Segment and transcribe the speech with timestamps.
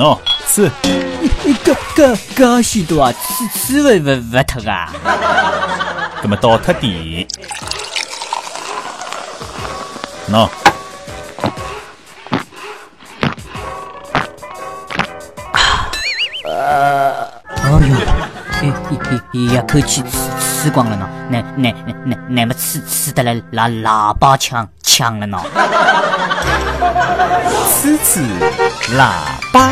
[0.00, 0.70] 喏，吃。
[1.62, 4.90] 搿搿搿许多啊，吃吃勿勿勿脱啊！
[6.22, 7.28] 搿么倒脱点。
[10.32, 10.48] 喏。
[19.32, 20.08] 一口气吃
[20.62, 21.74] 吃光了呢，那那
[22.04, 25.38] 那那么吃吃得来喇喇叭腔腔了呢？
[27.68, 28.20] 吃吃
[28.96, 29.10] 喇
[29.52, 29.70] 叭。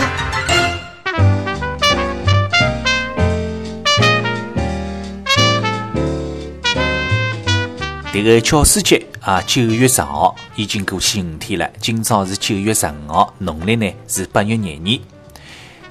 [8.19, 14.99] 这个教师节啊，九月十号已经过去五天了，今朝是九月十五号，农历呢是八月廿二。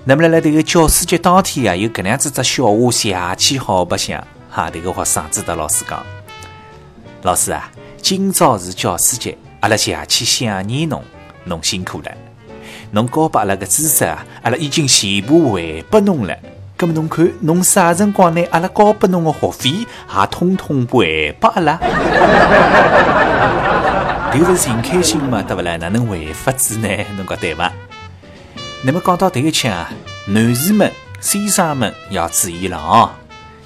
[0.04, 4.70] 那么辣这个教师节当天啊，有搿能样子只笑话，邪气好白相哈。
[4.70, 6.06] 这个学生子对老师讲
[7.24, 11.02] ：“老师啊，今朝是教师节，阿拉邪气想念侬，
[11.46, 12.12] 侬辛苦了。
[12.92, 16.38] 侬教拨阿拉个知识啊，阿拉已经全部还拨侬了。
[16.78, 18.44] 葛么侬看，侬啥辰光呢？
[18.52, 21.80] 阿拉交拨侬个学费也统统还拨阿拉。
[24.32, 25.76] 迭个是寻开心嘛，对勿啦？
[25.78, 26.88] 哪能还法子呢？
[27.18, 27.74] 侬讲对伐？”
[28.86, 29.90] 那么讲到迭个枪啊，
[30.28, 33.16] 男士们、先生们要注意了啊！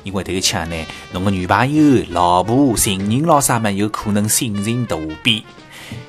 [0.04, 0.76] 因为迭个枪呢，
[1.12, 5.44] 侬个女朋友、老婆、情人、老啥们有可能心情大变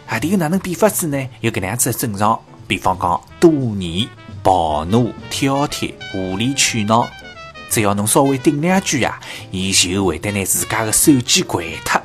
[0.06, 0.20] 啊！
[0.20, 1.28] 这个哪能变法子呢？
[1.40, 4.08] 有搿能样子的征兆，比方讲多疑、
[4.42, 7.08] 暴怒、挑剔、无理取闹，
[7.70, 12.00] 只要侬稍微顶两句啊，伊就会得拿自家的手机关脱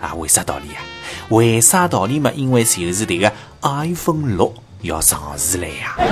[0.00, 0.14] 啊！
[0.14, 0.80] 为啥道理啊？
[1.28, 2.30] 为啥道理嘛？
[2.34, 4.54] 因为就是这个 iPhone 六。
[4.82, 5.96] 要上市了呀！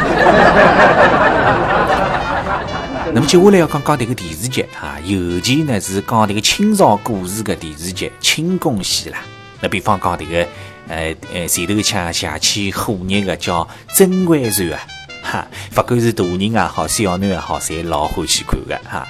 [3.12, 9.18] 那么接下来要讲讲这个电视剧啊，尤其呢是讲这个清朝故事的电视剧《清宫戏》啦。
[9.60, 10.48] 那比方讲这个
[10.88, 13.62] 呃呃前头腔下起火热的叫
[13.94, 14.80] 《甄嬛传》啊，
[15.22, 19.06] 哈，不管是大人也好，小囡也好，侪老欢喜看的哈。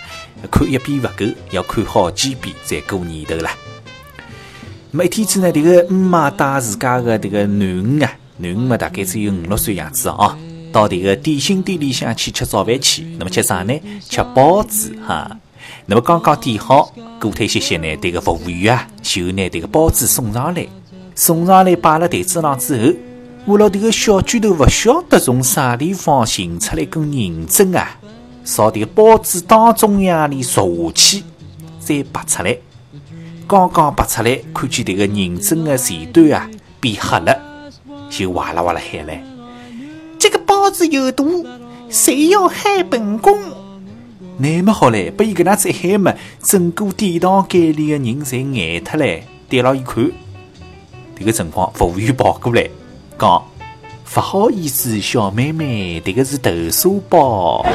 [0.51, 3.50] 看一遍不够，要看好几遍才过年头啦。
[4.91, 8.12] 那么一天子呢，这个姆妈带自家的这个囡恩啊。
[8.41, 10.37] 囡恩嘛，大概只有五六岁样子啊，
[10.72, 13.05] 到这个点心店里向去吃早饭去。
[13.19, 13.72] 那么吃啥呢？
[14.01, 15.39] 吃包子哈。
[15.87, 20.67] 那么刚刚点好，过脱歇歇呢，这个服务员啊，就拿这个包子送上来，
[21.15, 22.93] 送上来摆了台子上之后，
[23.44, 27.98] 我老迭个小巨头不晓得从啥地方寻出来根银针啊，
[28.44, 31.25] 朝迭个包子当中央里戳下去，
[31.80, 32.56] 再拔出来。
[33.48, 36.48] 刚刚拔出来，看见迭个银针的前端啊
[36.78, 37.36] 变黑了。
[38.08, 39.25] 就哇啦哇啦喊嘞！
[40.20, 41.44] 这个包子有毒，
[41.88, 43.36] 谁要害本宫？
[44.38, 50.04] 那么好嘞，被伊搿能样子一喊嘛，整个殿堂间里的人侪呆脱嘞，对牢一看，
[51.19, 52.70] 迭个情况，服务员跑过来
[53.22, 53.41] 讲
[54.12, 57.65] ：“不好意思，小妹妹，这个是豆沙包。”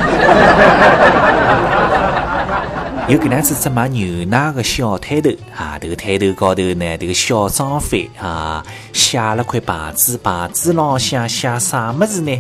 [3.08, 12.38] 有搿能子只卖牛奶个小摊头啊，这个摊头高头呢，这个小商贩啊，写了块牌子，牌子浪向写啥么子呢？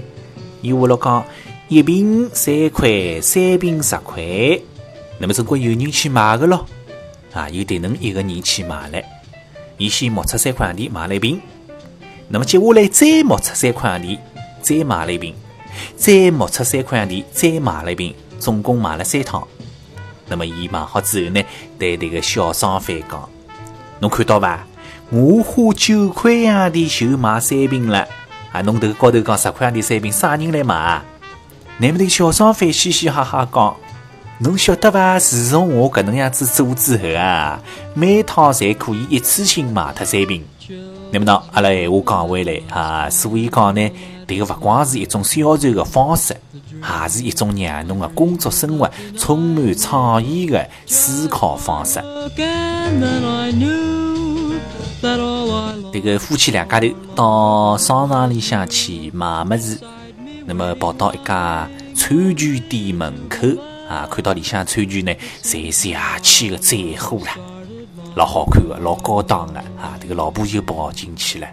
[0.62, 1.24] 伊话了讲，
[1.70, 4.22] 一瓶三块，三瓶十块。
[5.18, 6.66] 那么总归有人去买个咯，
[7.32, 9.02] 啊，有得能一个人去买了。
[9.78, 11.40] 伊先摸出三块洋钿买了一瓶，
[12.30, 14.20] 那么接下来再冒出三块洋钿，
[14.62, 15.34] 再买了一瓶，
[15.96, 19.48] 再冒出三块洋钿，再买了一瓶，总共买了三趟。
[20.28, 21.42] 那么，伊买好之后呢，
[21.80, 23.30] 对这个小商贩讲
[24.00, 24.68] ：“侬看到伐？
[25.10, 28.06] 我花九块洋钿就买三瓶了。
[28.52, 31.06] 啊，侬这个高头讲十块洋钿三瓶，啥人来买啊？”
[31.80, 33.78] 那么，这个小商贩嘻嘻哈哈讲
[34.40, 35.18] ：“侬晓得伐？
[35.20, 37.60] 自从我搿能样子做之后啊，
[37.96, 40.44] 每趟侪可以一次性买脱三瓶。
[41.12, 43.92] 那么呢，阿拉闲话讲回来啊，所以讲呢，
[44.28, 46.36] 这个勿光是一种销售的方式。”
[46.80, 48.88] 还是一种让侬的工作生活
[49.18, 52.00] 充满创意的思考方式。
[55.92, 59.82] 这个夫妻两家头到商场里向去买么子，
[60.46, 63.48] 那么跑到一家餐具店门口
[63.88, 67.38] 啊，看到里向餐具呢，侪是洋气的载货啦，
[68.16, 71.48] 老好看的，老高档的啊，这个老婆就跑进去了。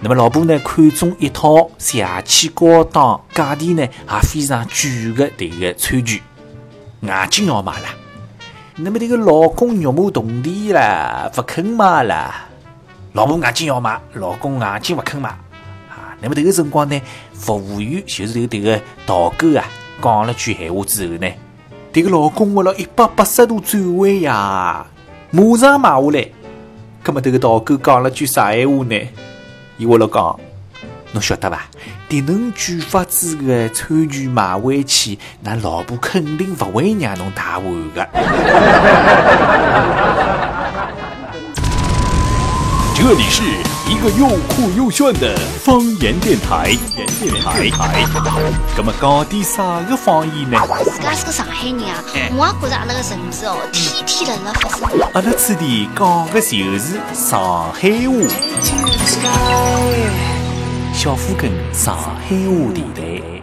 [0.00, 6.22] 那么老婆呢，看中一套洋气高档、价钿呢也非常贵的这个餐具，
[7.00, 7.86] 眼睛要买了。
[8.76, 12.34] 那么这个老公肉麻动地了，不肯买了。
[13.12, 15.30] 老婆眼睛要买，老公眼睛不肯买。
[15.88, 17.00] 啊，那么这个辰光呢，
[17.32, 19.64] 服务员就是这个这个导购啊，
[20.02, 21.28] 讲了句闲话之后呢，
[21.92, 24.86] 这个老公为了一百八十度转弯呀，
[25.30, 26.28] 马上买下来。
[27.06, 29.00] 那么这个导购讲了句啥闲话呢？
[29.76, 30.40] 伊话了讲，
[31.12, 31.66] 侬晓得伐？
[32.08, 38.06] 迭能句法子的餐具买回去，那老婆肯定勿会让侬打完个。
[42.96, 43.42] 这里是
[43.86, 46.74] 一个又酷又炫的方言电台。
[46.74, 47.70] 方言电台，
[48.76, 50.58] 那么讲点啥个方言呢？
[50.84, 52.02] 自家是个上海人啊，
[52.34, 54.88] 我也觉着阿拉个城市哦，天天辣辣发生。
[55.12, 58.14] 阿拉此地讲的就是上海话。
[60.94, 63.33] 小虎根上海话电台。